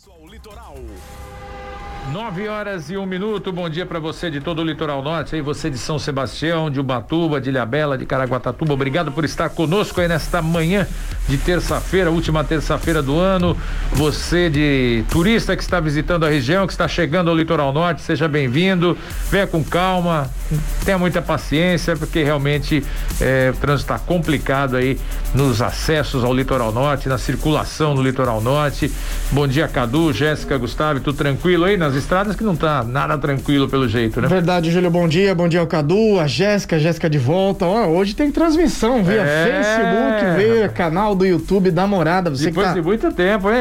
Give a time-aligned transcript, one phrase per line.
[0.00, 0.76] Acesso ao litoral.
[2.08, 3.52] 9 horas e um minuto.
[3.52, 6.80] Bom dia para você de todo o litoral norte, aí você de São Sebastião, de
[6.80, 8.72] Ubatuba, de Ilhabela, de Caraguatatuba.
[8.72, 10.88] Obrigado por estar conosco aí nesta manhã
[11.28, 13.56] de terça-feira, última terça-feira do ano.
[13.92, 18.26] Você de turista que está visitando a região, que está chegando ao litoral norte, seja
[18.26, 18.98] bem-vindo.
[19.30, 20.28] Venha com calma,
[20.84, 22.82] tenha muita paciência, porque realmente
[23.20, 24.98] é, o trânsito está complicado aí
[25.32, 28.90] nos acessos ao litoral norte, na circulação no litoral norte.
[29.30, 33.68] Bom dia, Cadu, Jéssica, Gustavo, tudo tranquilo aí nas estradas que não tá nada tranquilo
[33.68, 34.28] pelo jeito, né?
[34.28, 37.66] Verdade, Júlio, bom dia, bom dia ao Cadu, a Jéssica, Jéssica de volta.
[37.66, 39.62] Ó, hoje tem transmissão via É.
[39.62, 42.30] Facebook, via canal do YouTube da Morada.
[42.30, 42.86] Você Depois que de tá...
[42.86, 43.56] muito tempo, hein?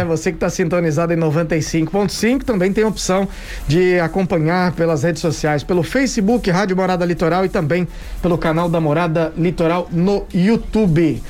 [0.00, 3.28] É, você que está sintonizado em 95.5 também tem a opção
[3.66, 7.86] de acompanhar pelas redes sociais, pelo Facebook Rádio Morada Litoral e também
[8.22, 11.22] pelo canal da Morada Litoral no YouTube.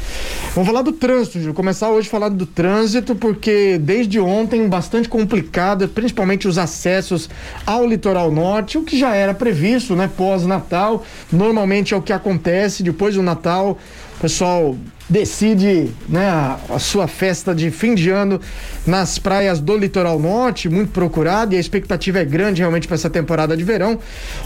[0.54, 1.54] Vamos falar do trânsito, Júlio.
[1.54, 4.27] Começar hoje falando do trânsito, porque desde ontem
[4.68, 7.28] bastante complicado, principalmente os acessos
[7.64, 10.10] ao litoral norte, o que já era previsto, né?
[10.16, 11.04] Pós-Natal.
[11.32, 13.78] Normalmente é o que acontece depois do Natal.
[14.16, 14.76] O pessoal
[15.08, 16.28] decide né,
[16.68, 18.40] a sua festa de fim de ano
[18.86, 23.08] nas praias do litoral norte, muito procurado, e a expectativa é grande realmente para essa
[23.08, 23.98] temporada de verão.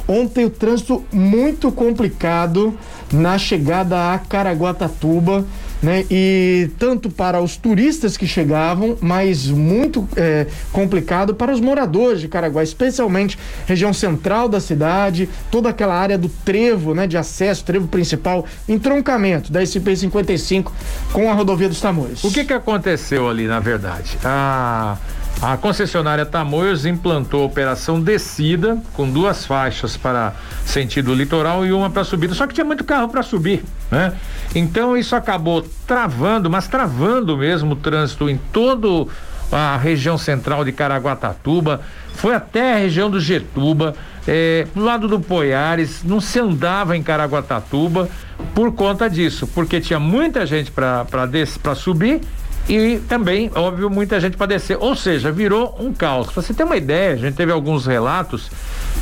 [0.06, 2.78] Ontem o trânsito muito complicado
[3.12, 5.44] na chegada a Caraguatatuba.
[5.82, 6.06] Né?
[6.08, 12.28] E tanto para os turistas que chegavam, mas muito é, complicado para os moradores de
[12.28, 17.88] Caraguá, especialmente região central da cidade, toda aquela área do trevo, né, de acesso, trevo
[17.88, 20.70] principal, entroncamento da SP-55
[21.12, 22.22] com a rodovia dos Tamoios.
[22.22, 24.16] O que que aconteceu ali, na verdade?
[24.22, 24.96] A,
[25.42, 30.34] a concessionária Tamoios implantou a operação descida com duas faixas para
[30.64, 34.12] sentido litoral e uma para subida, só que tinha muito carro para subir, né?
[34.54, 39.08] Então isso acabou travando, mas travando mesmo o trânsito em todo
[39.50, 41.80] a região central de Caraguatatuba,
[42.14, 43.94] foi até a região do Getuba,
[44.26, 48.08] eh, do lado do Poiares, não se andava em Caraguatatuba
[48.54, 52.20] por conta disso, porque tinha muita gente para subir
[52.68, 54.76] e também, óbvio, muita gente para descer.
[54.80, 56.30] Ou seja, virou um caos.
[56.30, 58.50] Pra você ter uma ideia, a gente teve alguns relatos,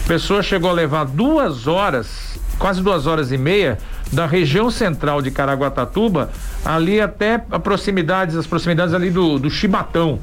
[0.05, 3.79] a pessoa chegou a levar duas horas, quase duas horas e meia,
[4.13, 6.31] da região central de Caraguatatuba,
[6.65, 10.19] ali até a proximidades, as proximidades ali do, do Chibatão.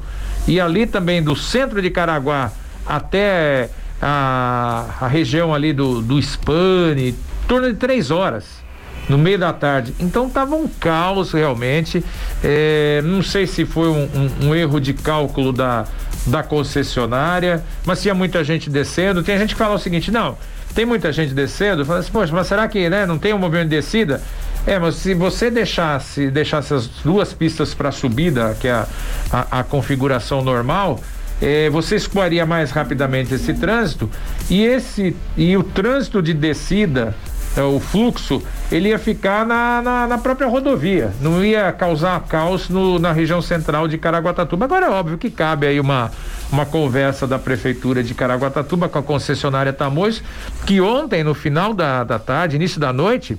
[0.46, 2.52] E ali também do centro de Caraguá
[2.86, 3.70] até
[4.00, 7.16] a, a região ali do, do Spane, em
[7.46, 8.67] torno de três horas
[9.08, 9.94] no meio da tarde.
[9.98, 12.04] Então tava um caos realmente.
[12.42, 14.04] É, não sei se foi um,
[14.42, 15.84] um- um erro de cálculo da,
[16.26, 19.22] da concessionária, mas tinha muita gente descendo.
[19.22, 20.36] Tem gente que fala o seguinte: não,
[20.74, 21.84] tem muita gente descendo.
[21.84, 24.22] Fala assim, poxa, mas será que né, não tem um movimento de descida?
[24.66, 28.86] É, mas se você deixasse, deixasse as duas pistas para subida, que é a,
[29.32, 31.00] a, a configuração normal,
[31.40, 34.10] eh, você escoaria mais rapidamente esse trânsito
[34.50, 40.06] e esse e o trânsito de descida é, o fluxo, ele ia ficar na, na,
[40.06, 44.64] na própria rodovia, não ia causar caos no- na região central de Caraguatatuba.
[44.66, 46.10] Agora é óbvio que cabe aí uma,
[46.52, 50.22] uma conversa da prefeitura de Caraguatatuba com a concessionária Tamoios,
[50.66, 53.38] que ontem, no final da, da tarde, início da noite,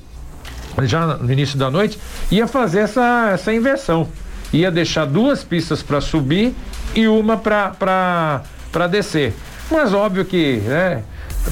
[0.84, 2.00] já no início da noite,
[2.32, 4.08] ia fazer essa, essa inversão.
[4.52, 6.56] Ia deixar duas pistas para subir
[6.96, 8.42] e uma para
[8.90, 9.34] descer.
[9.70, 11.04] Mas óbvio que, né?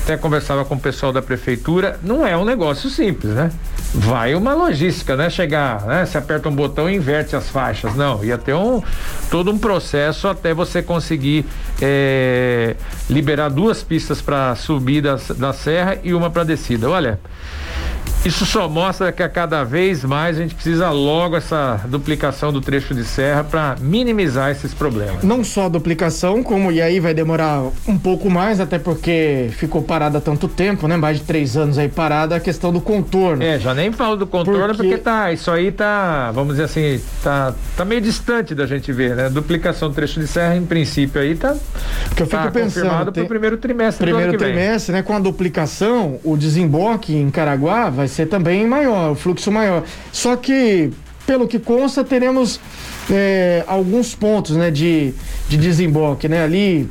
[0.04, 3.52] Até conversava com o pessoal da prefeitura, não é um negócio simples, né?
[3.94, 5.30] Vai uma logística, né?
[5.30, 6.06] Chegar, né?
[6.06, 7.96] Você aperta um botão e inverte as faixas.
[7.96, 8.82] Não, ia ter um
[9.30, 11.46] todo um processo até você conseguir
[11.82, 12.76] eh,
[13.10, 16.90] liberar duas pistas para subir da, da serra e uma para descida.
[16.90, 17.20] Olha,
[18.28, 22.62] isso só mostra que a cada vez mais a gente precisa logo essa duplicação do
[22.62, 25.24] trecho de serra para minimizar esses problemas.
[25.24, 29.82] Não só a duplicação, como e aí vai demorar um pouco mais, até porque ficou
[29.82, 30.98] parada tanto tempo, né?
[30.98, 33.42] Mais de três anos aí parada, a questão do contorno.
[33.44, 37.00] É, já nem falo do contorno Porque- porque, tá, isso aí tá, vamos dizer assim,
[37.24, 39.30] tá, tá meio distante da gente ver, né?
[39.30, 41.56] Duplicação do trecho de serra, em princípio, aí tá,
[42.10, 44.54] Porque eu fico tá pensando, confirmado tem- pro primeiro trimestre primeiro do ano que vem.
[44.54, 45.02] trimestre, né?
[45.02, 49.84] Com a duplicação, o desemboque em Caraguá vai ser também maior, o fluxo maior.
[50.12, 50.92] Só que,
[51.26, 52.60] pelo que consta, teremos
[53.10, 54.72] é, alguns pontos, né?
[54.72, 55.14] De,
[55.48, 56.44] de desemboque, né?
[56.44, 56.90] Ali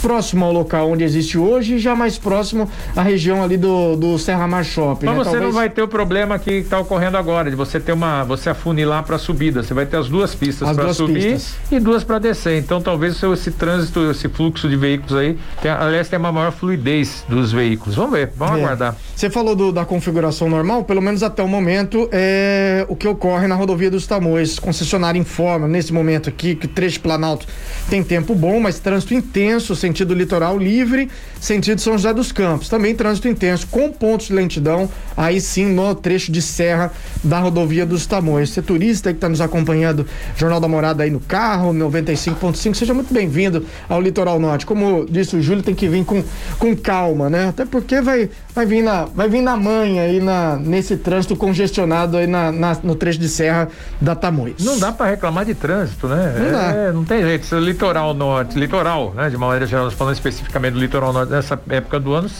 [0.00, 4.18] próximo ao local onde existe hoje e já mais próximo à região ali do, do
[4.18, 5.06] Serra Mar Shopping.
[5.06, 5.24] Mas né?
[5.24, 5.44] você Talvez...
[5.44, 8.24] não vai ter o problema que está ocorrendo agora, de você ter uma.
[8.24, 9.62] você afunilar para subida.
[9.62, 11.54] Você vai ter as duas pistas para subir pistas.
[11.70, 12.58] e duas para descer.
[12.58, 17.24] Então talvez esse trânsito, esse fluxo de veículos aí, tenha, aliás, tenha uma maior fluidez
[17.28, 17.94] dos veículos.
[17.94, 18.64] Vamos ver, vamos é.
[18.64, 18.96] aguardar.
[19.14, 23.46] Você falou do, da configuração normal, pelo menos até o momento, é o que ocorre
[23.46, 24.58] na rodovia dos Tamoios.
[24.58, 27.46] Concessionária informa nesse momento aqui que o trecho Planalto
[27.88, 29.41] tem tempo bom, mas trânsito intenso,
[29.76, 31.08] sentido litoral livre,
[31.40, 32.68] sentido São José dos Campos.
[32.68, 36.92] Também trânsito intenso, com pontos de lentidão, aí sim no trecho de serra
[37.22, 38.50] da rodovia dos Tamoios.
[38.50, 40.06] Você turista que está nos acompanhando,
[40.36, 44.66] Jornal da Morada aí no carro, 95.5, seja muito bem-vindo ao Litoral Norte.
[44.66, 46.22] Como disse o Júlio, tem que vir com,
[46.58, 47.48] com calma, né?
[47.48, 52.16] Até porque vai, vai, vir, na, vai vir na manha aí na, nesse trânsito congestionado
[52.16, 53.68] aí na, na no trecho de serra
[54.00, 54.64] da Tamoios.
[54.64, 56.34] Não dá para reclamar de trânsito, né?
[56.52, 57.54] Não, é, não tem jeito.
[57.58, 59.31] Litoral Norte, litoral, né?
[59.32, 62.30] De uma maneira geral, falando especificamente do litoral norte nessa época do ano,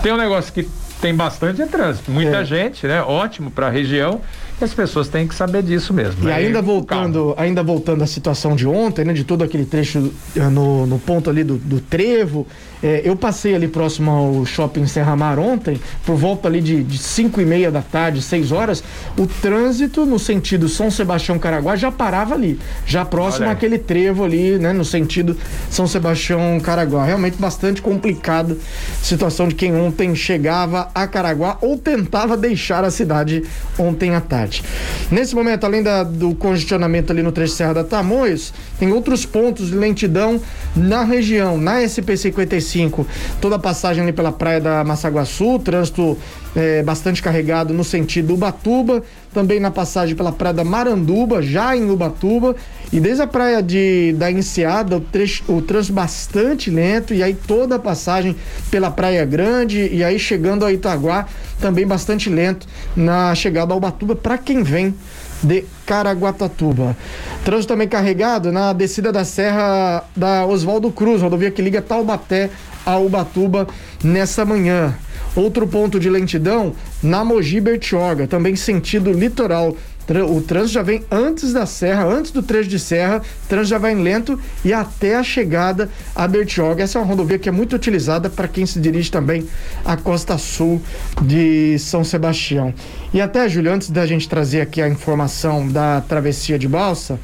[0.00, 0.62] tem um negócio que
[1.00, 2.10] tem bastante trânsito.
[2.10, 2.44] Muita é.
[2.44, 3.02] gente, né?
[3.02, 4.20] Ótimo para a região.
[4.60, 6.22] E as pessoas têm que saber disso mesmo.
[6.22, 6.34] E né?
[6.34, 9.12] ainda voltando, ainda voltando à situação de ontem, né?
[9.12, 12.46] De todo aquele trecho eh, no, no ponto ali do, do trevo
[12.82, 17.40] é, eu passei ali próximo ao shopping Serra Mar ontem, por volta ali de 5
[17.40, 18.82] e meia da tarde, 6 horas,
[19.18, 23.52] o trânsito no sentido São Sebastião Caraguá já parava ali, já próximo Olha.
[23.52, 25.36] àquele trevo ali, né, no sentido
[25.68, 27.04] São Sebastião Caraguá.
[27.04, 28.58] Realmente bastante complicado
[29.02, 33.44] situação de quem ontem chegava a Caraguá ou tentava deixar a cidade
[33.78, 34.62] ontem à tarde.
[35.10, 39.68] Nesse momento, além da, do congestionamento ali no trecho Serra da Tamoios, tem outros pontos
[39.68, 40.40] de lentidão
[40.74, 43.06] na região, na SP 55
[43.40, 46.16] toda a passagem ali pela praia da Massaguaçu, trânsito
[46.54, 49.02] é, bastante carregado no sentido Ubatuba,
[49.32, 52.56] também na passagem pela praia da Maranduba, já em Ubatuba,
[52.92, 57.76] e desde a praia de, da Enseada, o, o trânsito bastante lento, e aí toda
[57.76, 58.36] a passagem
[58.70, 61.26] pela Praia Grande, e aí chegando a Itaguá,
[61.60, 62.66] também bastante lento
[62.96, 64.94] na chegada ao Ubatuba, para quem vem
[65.42, 66.96] de Caraguatatuba.
[67.44, 72.50] Trânsito também carregado na descida da Serra da Oswaldo Cruz, rodovia que liga Taubaté
[72.84, 73.66] a Ubatuba
[74.02, 74.94] nessa manhã.
[75.36, 79.76] Outro ponto de lentidão na Mogi Bertioga, também sentido litoral
[80.18, 83.78] o trânsito já vem antes da serra, antes do trecho de serra, o trânsito já
[83.78, 86.82] vai lento e até a chegada a Bertioga.
[86.82, 89.46] Essa é uma rodovia que é muito utilizada para quem se dirige também
[89.84, 90.82] à costa sul
[91.22, 92.74] de São Sebastião.
[93.12, 97.18] E até, Júlio, antes da gente trazer aqui a informação da travessia de balsa,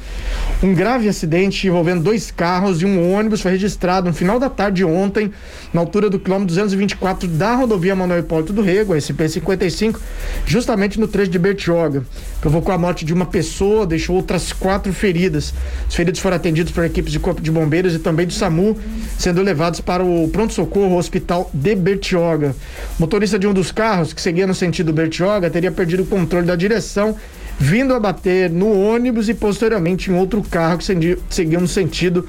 [0.61, 4.77] um grave acidente envolvendo dois carros e um ônibus foi registrado no final da tarde
[4.77, 5.31] de ontem,
[5.73, 9.97] na altura do quilômetro 224 da rodovia Manuel Hipólito do Rego, SP-55,
[10.45, 12.03] justamente no trecho de Bertioga.
[12.41, 15.53] Provocou a morte de uma pessoa, deixou outras quatro feridas.
[15.87, 18.77] Os feridos foram atendidos por equipes de Corpo de Bombeiros e também do SAMU,
[19.17, 22.53] sendo levados para o pronto-socorro Hospital de Bertioga.
[22.99, 26.45] O motorista de um dos carros, que seguia no sentido Bertioga, teria perdido o controle
[26.45, 27.15] da direção
[27.59, 30.85] vindo a bater no ônibus e posteriormente em outro carro que
[31.29, 32.27] seguia no sentido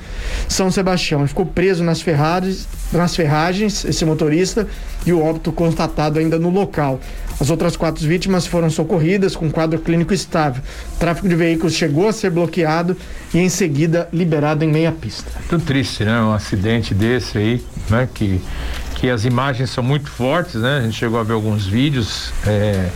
[0.49, 1.21] São Sebastião.
[1.21, 4.67] Ele ficou preso nas ferragens, nas ferragens, esse motorista,
[5.05, 6.99] e o óbito constatado ainda no local.
[7.41, 10.63] As outras quatro vítimas foram socorridas com quadro clínico estável.
[10.97, 12.97] O tráfego de veículos chegou a ser bloqueado
[13.33, 15.31] e em seguida liberado em meia pista.
[15.51, 16.21] Muito triste, né?
[16.21, 18.09] Um acidente desse aí, né?
[18.13, 18.41] Que,
[18.97, 20.79] que as imagens são muito fortes, né?
[20.79, 22.33] A gente chegou a ver alguns vídeos.
[22.45, 22.89] É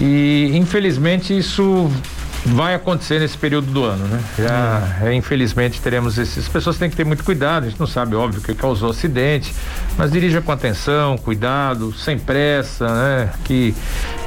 [0.00, 1.90] e infelizmente isso
[2.46, 4.22] vai acontecer nesse período do ano, né?
[4.38, 6.38] Já, é, infelizmente teremos esses.
[6.38, 8.90] As pessoas têm que ter muito cuidado, a gente não sabe, óbvio, o que causou
[8.90, 9.52] acidente,
[9.98, 13.30] mas dirija com atenção, cuidado, sem pressa, né?
[13.44, 13.74] Que,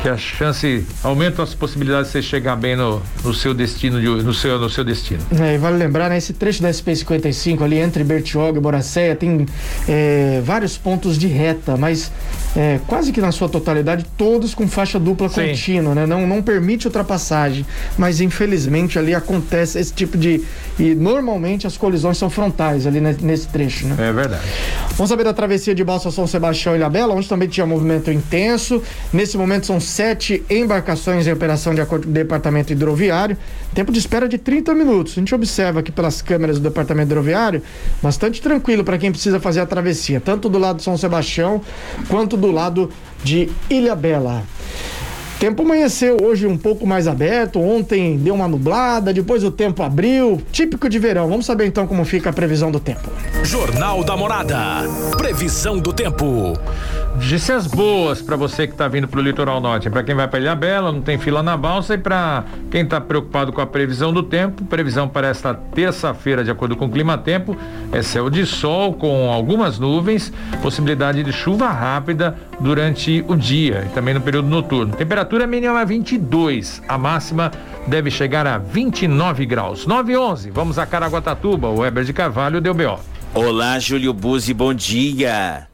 [0.02, 4.08] que a chance aumenta as possibilidades de você chegar bem no, no seu destino, de,
[4.08, 5.20] no, seu, no seu destino.
[5.38, 6.18] É, e vale lembrar, né?
[6.18, 9.46] Esse trecho da SP-55 ali entre Bertioga e Boracéia tem
[9.88, 12.12] é, vários pontos de reta, mas
[12.56, 15.48] é, quase que na sua totalidade, todos com faixa dupla Sim.
[15.48, 16.06] contínua, né?
[16.06, 17.66] Não, não permite ultrapassagem,
[17.98, 20.42] mas infelizmente ali acontece esse tipo de.
[20.80, 23.96] E normalmente as colisões são frontais ali nesse trecho, né?
[24.00, 24.44] É verdade.
[24.92, 28.82] Vamos saber da travessia de Balsa São Sebastião e Ilhabela, onde também tinha movimento intenso.
[29.12, 33.38] Nesse momento são sete embarcações em operação de acordo com o Departamento Hidroviário.
[33.74, 35.14] Tempo de espera de 30 minutos.
[35.14, 37.62] A gente observa aqui pelas câmeras do Departamento Hidroviário,
[38.02, 41.62] bastante tranquilo para quem precisa fazer a travessia, tanto do lado de São Sebastião
[42.08, 42.90] quanto do lado
[43.24, 44.44] de Ilha Bela.
[45.40, 50.42] Tempo amanheceu hoje um pouco mais aberto, ontem deu uma nublada, depois o tempo abriu,
[50.52, 51.30] típico de verão.
[51.30, 53.10] Vamos saber então como fica a previsão do tempo.
[53.44, 54.58] Jornal da Morada.
[55.18, 56.54] Previsão do tempo.
[57.16, 59.90] Notícias boas para você que está vindo para o litoral norte.
[59.90, 63.00] Para quem vai para Ilha Bela, não tem fila na balsa e para quem está
[63.00, 67.18] preocupado com a previsão do tempo, previsão para esta terça-feira, de acordo com o clima
[67.18, 67.58] tempo,
[67.92, 70.32] é céu de sol com algumas nuvens,
[70.62, 74.94] possibilidade de chuva rápida durante o dia e também no período noturno.
[75.30, 77.52] Temperatura mínima 22, a máxima
[77.86, 79.86] deve chegar a 29 graus.
[79.86, 83.00] 9 e 11, vamos a Caraguatatuba, o Weber de Carvalho deu BO.
[83.32, 85.68] Olá, Júlio Buzzi, bom dia.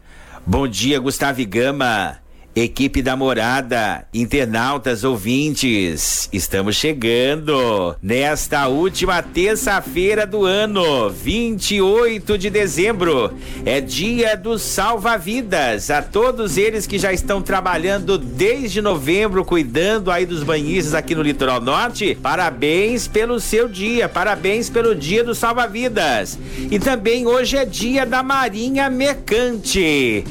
[0.45, 2.24] Bom dia, Gustavo Gama.
[2.55, 13.33] Equipe da Morada, internautas, ouvintes, estamos chegando nesta última terça-feira do ano, 28 de dezembro.
[13.65, 15.91] É dia do salva-vidas.
[15.91, 21.23] A todos eles que já estão trabalhando desde novembro, cuidando aí dos banhistas aqui no
[21.23, 26.39] Litoral Norte, parabéns pelo seu dia, parabéns pelo dia do salva-vidas.
[26.71, 30.23] E também hoje é dia da Marinha Mercante.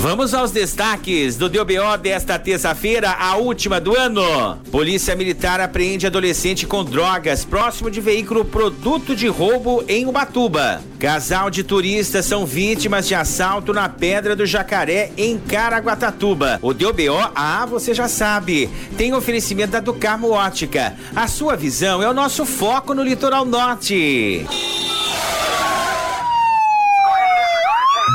[0.00, 4.56] Vamos aos destaques do DBO desta terça-feira, a última do ano.
[4.70, 10.80] Polícia Militar apreende adolescente com drogas próximo de veículo produto de roubo em Ubatuba.
[11.00, 16.60] Casal de turistas são vítimas de assalto na Pedra do Jacaré, em Caraguatatuba.
[16.62, 20.94] O DBO, ah, você já sabe, tem oferecimento da Ducarmo Ótica.
[21.14, 24.46] A sua visão é o nosso foco no litoral norte.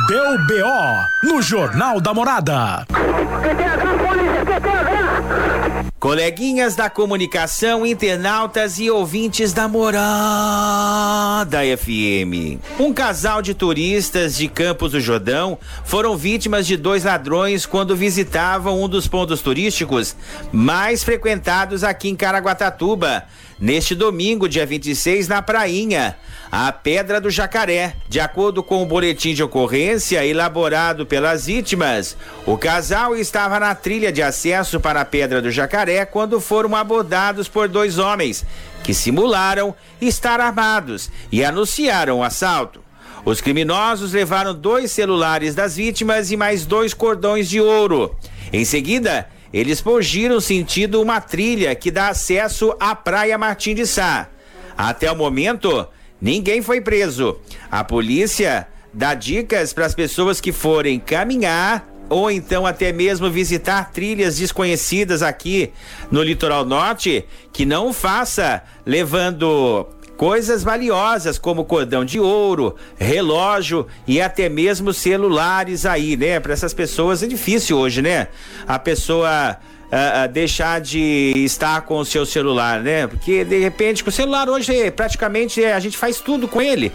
[0.07, 2.85] Deu BO no Jornal da Morada.
[5.97, 12.59] Coleguinhas da comunicação, internautas e ouvintes da Morada FM.
[12.77, 18.83] Um casal de turistas de Campos do Jordão foram vítimas de dois ladrões quando visitavam
[18.83, 20.15] um dos pontos turísticos
[20.51, 23.23] mais frequentados aqui em Caraguatatuba
[23.63, 26.17] neste domingo, dia 26, na Prainha,
[26.51, 27.95] a Pedra do Jacaré.
[28.09, 34.11] De acordo com o boletim de ocorrência elaborado pelas vítimas, o casal estava na trilha
[34.11, 38.45] de acesso para a Pedra do Jacaré quando foram abordados por dois homens
[38.83, 42.81] que simularam estar armados e anunciaram o assalto.
[43.23, 48.13] Os criminosos levaram dois celulares das vítimas e mais dois cordões de ouro.
[48.51, 54.27] Em seguida, eles fugiram sentido uma trilha que dá acesso à Praia Martim de Sá.
[54.75, 55.87] Até o momento,
[56.19, 57.39] ninguém foi preso.
[57.69, 63.91] A polícia dá dicas para as pessoas que forem caminhar ou então até mesmo visitar
[63.91, 65.71] trilhas desconhecidas aqui
[66.11, 74.21] no litoral norte, que não faça levando coisas valiosas como cordão de ouro, relógio e
[74.21, 76.39] até mesmo celulares aí, né?
[76.39, 78.27] Para essas pessoas é difícil hoje, né?
[78.67, 83.07] A pessoa uh, uh, deixar de estar com o seu celular, né?
[83.07, 86.91] Porque de repente com o celular hoje praticamente a gente faz tudo com ele.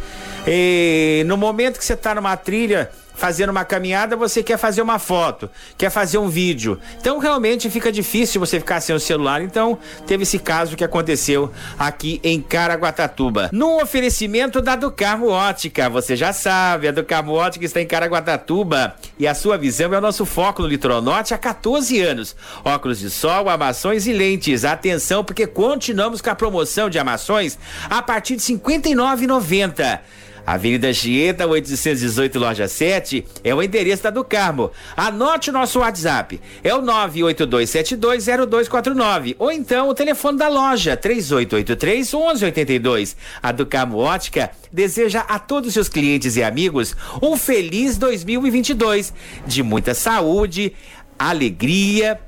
[0.46, 4.98] E no momento que você está numa trilha fazendo uma caminhada, você quer fazer uma
[4.98, 6.78] foto, quer fazer um vídeo.
[7.00, 9.42] Então realmente fica difícil você ficar sem o celular.
[9.42, 13.50] Então teve esse caso que aconteceu aqui em Caraguatatuba.
[13.52, 19.26] Num oferecimento da Ducarmo Ótica, você já sabe, a Ducarmo Ótica está em Caraguatatuba e
[19.26, 22.36] a sua visão é o nosso foco no Litoral Norte há 14 anos.
[22.64, 24.64] Óculos de sol, armações e lentes.
[24.64, 27.58] Atenção porque continuamos com a promoção de armações
[27.90, 29.98] a partir de R$ 59,90.
[30.48, 34.70] Avenida Gieta, 818, loja 7, é o endereço da do Carmo.
[34.96, 36.40] Anote o nosso WhatsApp.
[36.64, 39.36] É o 982720249.
[39.38, 43.14] Ou então o telefone da loja, 3883 1182.
[43.42, 49.12] A do Carmo Ótica deseja a todos os seus clientes e amigos um feliz 2022
[49.46, 50.72] de muita saúde,
[51.18, 52.18] alegria,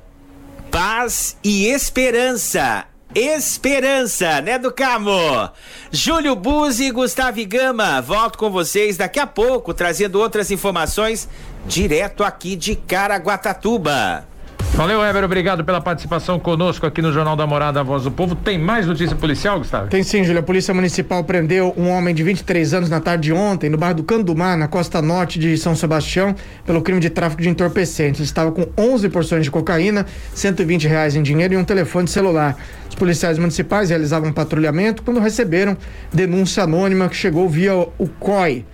[0.69, 2.90] paz e esperança.
[3.13, 5.49] Esperança, né, do Camo?
[5.91, 11.27] Júlio Buzzi e Gustavo Gama, volto com vocês daqui a pouco, trazendo outras informações
[11.65, 14.30] direto aqui de Caraguatatuba.
[14.73, 18.35] Valeu, Ever, obrigado pela participação conosco aqui no Jornal da Morada, a Voz do Povo.
[18.35, 19.89] Tem mais notícia policial, Gustavo?
[19.89, 20.39] Tem sim, Júlia.
[20.39, 23.95] A Polícia Municipal prendeu um homem de 23 anos na tarde de ontem, no bairro
[23.95, 26.33] do Candumar, na costa norte de São Sebastião,
[26.65, 28.21] pelo crime de tráfico de entorpecentes.
[28.21, 32.55] Ele estava com 11 porções de cocaína, 120 reais em dinheiro e um telefone celular.
[32.89, 35.77] Os policiais municipais realizavam um patrulhamento quando receberam
[36.13, 38.65] denúncia anônima que chegou via o COI,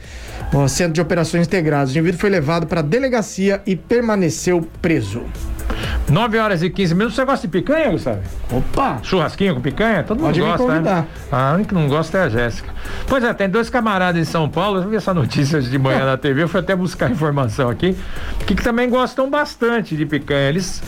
[0.53, 1.89] o Centro de Operações Integradas.
[1.89, 5.23] O indivíduo foi levado para a delegacia e permaneceu preso.
[6.09, 7.15] 9 horas e 15 minutos.
[7.15, 8.19] Você gosta de picanha, Gustavo?
[8.51, 8.99] Opa!
[9.03, 10.03] Churrasquinho com picanha?
[10.03, 11.05] Todo mundo Pode gosta, né?
[11.31, 12.69] Ah, a única que não gosta é a Jéssica.
[13.07, 14.81] Pois é, tem dois camaradas em São Paulo.
[14.81, 16.43] Eu vi essa notícia de manhã na TV.
[16.43, 17.97] Eu fui até buscar informação aqui.
[18.45, 20.47] Que, que também gostam bastante de picanha.
[20.49, 20.81] Eles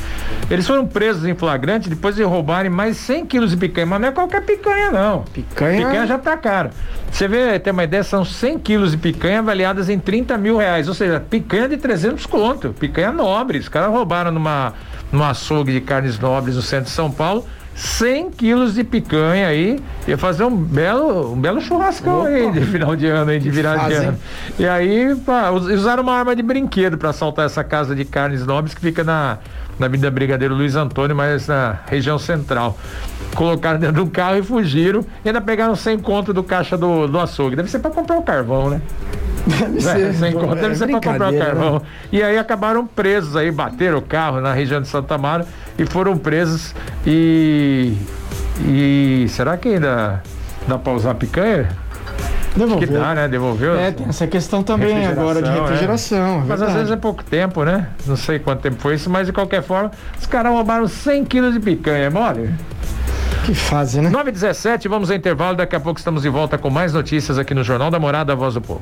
[0.50, 4.08] Eles foram presos em flagrante depois de roubarem mais 100 quilos de picanha, mas não
[4.08, 5.24] é qualquer picanha, não.
[5.34, 5.86] Picanha.
[5.86, 6.70] Picanha já tá caro.
[7.12, 10.88] Você vê, tem uma ideia, são 100 quilos de picanha avaliadas em 30 mil reais,
[10.88, 13.58] ou seja, picanha de 300 conto, picanha nobre.
[13.58, 14.74] Os caras roubaram numa,
[15.12, 17.46] numa açougue de carnes nobres no centro de São Paulo
[17.80, 22.28] 100 quilos de picanha aí, ia fazer um belo, um belo churrascão Opa.
[22.28, 24.18] aí de final de ano, aí, de virar de ano.
[24.58, 28.74] E aí, pá, usaram uma arma de brinquedo para assaltar essa casa de carnes nobres
[28.74, 29.38] que fica na,
[29.80, 32.78] na Avenida Brigadeiro Luiz Antônio, mas na região central.
[33.34, 37.18] Colocaram dentro do carro e fugiram, e ainda pegaram 100 conto do caixa do, do
[37.18, 37.56] açougue.
[37.56, 38.82] Deve ser para comprar o carvão, né?
[39.46, 40.14] Deve ser.
[40.14, 41.74] Sem conta, deve ser para comprar o carvão.
[41.76, 41.82] Né?
[42.12, 45.46] E aí acabaram presos aí, bateram o carro na região de Santa Mara
[45.78, 46.74] e foram presos
[47.06, 47.94] e.
[48.68, 50.22] E será que ainda
[50.68, 51.70] dá para usar picanha?
[52.56, 52.88] Devolveu.
[52.88, 53.28] Que dá, né?
[53.28, 53.80] Devolveu.
[53.80, 56.42] É, tem essa questão também agora de refrigeração.
[56.42, 56.44] É.
[56.48, 57.88] Mas às vezes é pouco tempo, né?
[58.06, 61.54] Não sei quanto tempo foi isso, mas de qualquer forma, os caras roubaram 100 quilos
[61.54, 62.50] de picanha, é mole?
[63.46, 64.10] Que fase, né?
[64.10, 65.56] 9 17 vamos ao intervalo.
[65.56, 68.36] Daqui a pouco estamos de volta com mais notícias aqui no Jornal da Morada, a
[68.36, 68.82] Voz do Povo.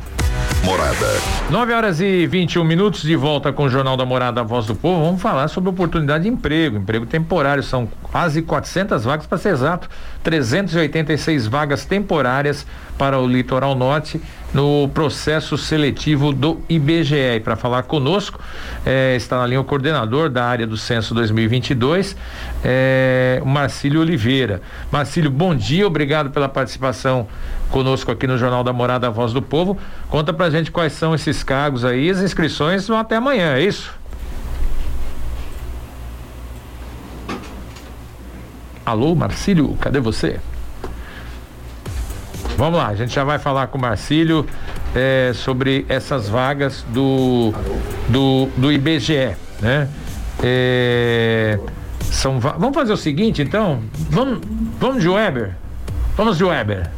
[0.68, 1.08] Morada.
[1.50, 4.76] 9 horas e 21 minutos de volta com o Jornal da Morada, a Voz do
[4.76, 5.06] Povo.
[5.06, 7.64] Vamos falar sobre oportunidade de emprego, emprego temporário.
[7.64, 9.90] São quase 400 vagas, para ser exato,
[10.24, 14.22] 386 vagas temporárias para o Litoral Norte
[14.54, 17.40] no processo seletivo do IBGE.
[17.44, 18.40] Para falar conosco,
[18.86, 22.16] eh, está na linha o coordenador da área do Censo 2022,
[22.64, 24.62] eh, Marcílio Oliveira.
[24.92, 27.28] Marcílio, bom dia, obrigado pela participação
[27.70, 29.78] conosco aqui no Jornal da Morada, a Voz do Povo.
[30.10, 33.94] Conta pra gente quais são esses cargos aí, as inscrições vão até amanhã, é isso?
[38.86, 40.40] Alô, Marcílio, cadê você?
[42.58, 44.44] Vamos lá, a gente já vai falar com o Marcílio
[44.96, 47.54] é, sobre essas vagas do,
[48.10, 49.88] do, do IBGE, né?
[50.42, 51.60] É,
[52.02, 53.80] são, vamos fazer o seguinte, então?
[54.10, 54.40] Vamos,
[54.80, 55.56] vamos de Weber?
[56.16, 56.90] Vamos de Weber.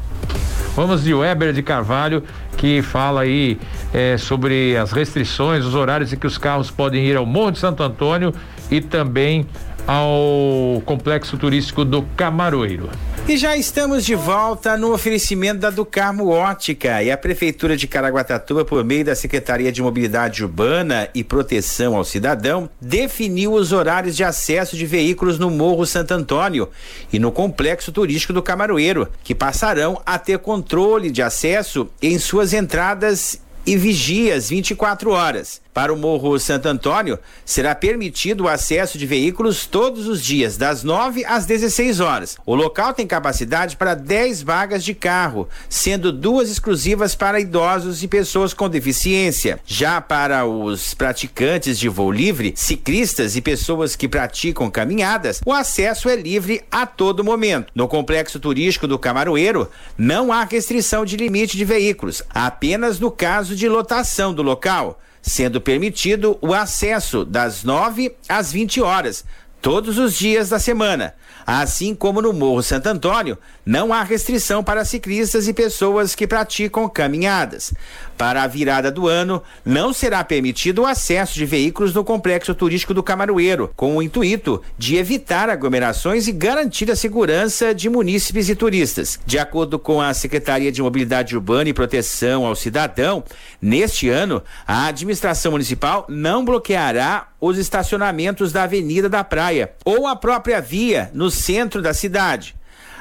[0.78, 2.24] Vamos de Weber de Carvalho,
[2.56, 3.60] que fala aí
[3.94, 7.60] é, sobre as restrições, os horários em que os carros podem ir ao Morro de
[7.60, 8.34] Santo Antônio
[8.72, 9.46] e também
[9.90, 12.92] ao complexo turístico do Camaroeiro.
[13.28, 18.64] E já estamos de volta no oferecimento da Ducarmo Ótica e a Prefeitura de Caraguatatuba,
[18.64, 24.24] por meio da Secretaria de Mobilidade Urbana e Proteção ao Cidadão, definiu os horários de
[24.24, 26.70] acesso de veículos no Morro Santo Antônio
[27.12, 32.54] e no Complexo Turístico do Camaroeiro, que passarão a ter controle de acesso em suas
[32.54, 35.62] entradas e vigias 24 horas.
[35.80, 40.84] Para o Morro Santo Antônio, será permitido o acesso de veículos todos os dias, das
[40.84, 42.38] 9 às 16 horas.
[42.46, 48.10] O local tem capacidade para 10 vagas de carro, sendo duas exclusivas para idosos e
[48.10, 49.58] pessoas com deficiência.
[49.66, 56.10] Já para os praticantes de voo livre, ciclistas e pessoas que praticam caminhadas, o acesso
[56.10, 57.72] é livre a todo momento.
[57.74, 63.56] No complexo turístico do Camaroeiro, não há restrição de limite de veículos, apenas no caso
[63.56, 69.26] de lotação do local sendo permitido o acesso das 9 às 20 horas,
[69.62, 71.14] todos os dias da semana.
[71.46, 76.88] Assim como no Morro Santo Antônio, não há restrição para ciclistas e pessoas que praticam
[76.88, 77.74] caminhadas.
[78.18, 82.94] Para a virada do ano, não será permitido o acesso de veículos no complexo turístico
[82.94, 88.56] do Camaroeiro, com o intuito de evitar aglomerações e garantir a segurança de munícipes e
[88.56, 89.20] turistas.
[89.26, 93.24] De acordo com a Secretaria de Mobilidade Urbana e Proteção ao Cidadão,
[93.62, 100.16] neste ano, a administração municipal não bloqueará os estacionamentos da Avenida da Praia ou a
[100.16, 102.56] própria via no centro da cidade.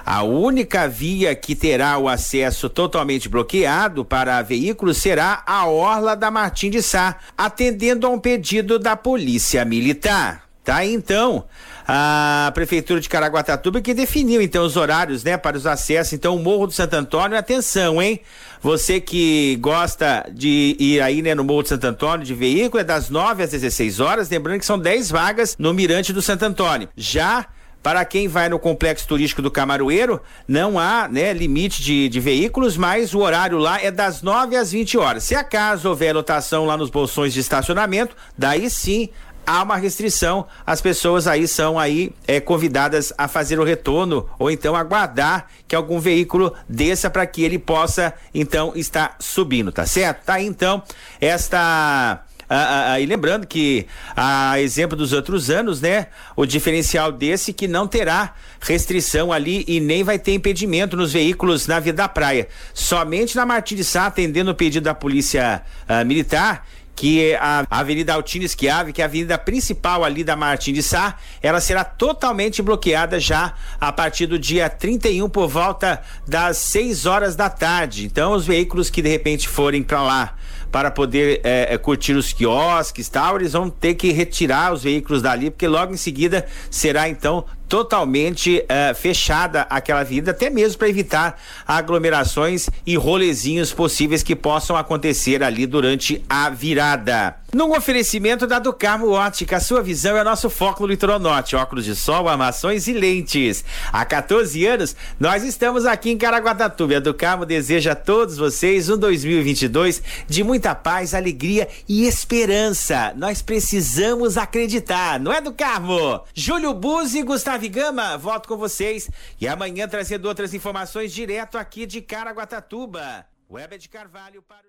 [0.05, 6.31] A única via que terá o acesso totalmente bloqueado para veículos será a Orla da
[6.31, 10.49] Martim de Sá, atendendo a um pedido da Polícia Militar.
[10.65, 11.45] Tá então
[11.91, 16.13] a prefeitura de Caraguatatuba que definiu então os horários, né, para os acessos.
[16.13, 18.21] Então o Morro do Santo Antônio, atenção, hein?
[18.61, 22.85] Você que gosta de ir aí, né, no Morro do Santo Antônio de veículo é
[22.85, 26.91] das 9 às 16 horas, lembrando que são 10 vagas no Mirante do Santo Antônio.
[26.95, 27.47] Já
[27.83, 32.77] para quem vai no complexo turístico do Camaroeiro, não há né, limite de, de veículos,
[32.77, 35.25] mas o horário lá é das 9 às 20 horas.
[35.25, 39.09] Se acaso houver lotação lá nos bolsões de estacionamento, daí sim
[39.49, 44.51] há uma restrição, as pessoas aí são aí é, convidadas a fazer o retorno ou
[44.51, 50.25] então aguardar que algum veículo desça para que ele possa então estar subindo, tá certo?
[50.27, 50.83] Tá aí então
[51.19, 56.07] esta ah, ah, e lembrando que, a exemplo dos outros anos, né?
[56.35, 61.67] O diferencial desse que não terá restrição ali e nem vai ter impedimento nos veículos
[61.67, 62.49] na via da praia.
[62.73, 63.47] Somente na
[63.83, 66.67] Sá, atendendo o pedido da Polícia ah, Militar,
[66.99, 71.15] que a Avenida Altino Schiave, que é a avenida principal ali da Martim de Sá,
[71.41, 77.37] ela será totalmente bloqueada já a partir do dia 31 por volta das 6 horas
[77.37, 78.05] da tarde.
[78.05, 80.35] Então, os veículos que de repente forem para lá
[80.73, 85.51] para poder é, curtir os quiosques tal, eles vão ter que retirar os veículos dali,
[85.51, 91.41] porque logo em seguida será então totalmente uh, fechada aquela avenida, até mesmo para evitar
[91.67, 97.37] aglomerações e rolezinhos possíveis que possam acontecer ali durante a virada.
[97.51, 101.87] Num oferecimento da do Carmo Ótica, sua visão é nosso foco no litoral norte, óculos
[101.87, 103.65] de sol, armações e lentes.
[103.91, 106.99] Há 14 anos, nós estamos aqui em Caraguatatuba.
[106.99, 113.15] A do Carmo deseja a todos vocês um 2022 de muita paz, alegria e esperança.
[113.17, 116.21] Nós precisamos acreditar, não é do Carmo?
[116.35, 121.59] Júlio Buzzi e Gustavo Flávio Gama, volto com vocês e amanhã trazendo outras informações direto
[121.59, 123.27] aqui de Caraguatatuba.
[123.51, 124.68] Weber de Carvalho para